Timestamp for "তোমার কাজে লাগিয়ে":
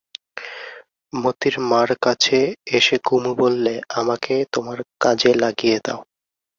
4.53-5.77